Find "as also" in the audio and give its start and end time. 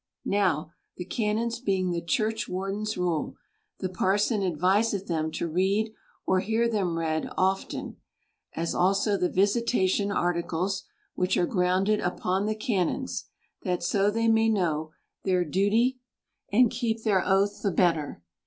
8.55-9.15